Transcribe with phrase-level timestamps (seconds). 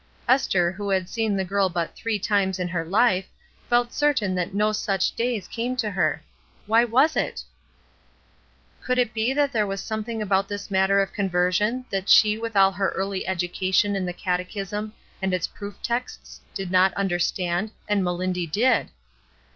[0.27, 3.27] Esther, who had seen the girl but three times in her life,
[3.69, 6.23] felt certain that no such days came to her.
[6.65, 7.43] Why was it?
[8.81, 12.55] Could it be that there was something about this matter of conversion that she with
[12.55, 14.91] all her early education in the catechism
[15.21, 18.89] and its proof texts did not understand, and Melindy did!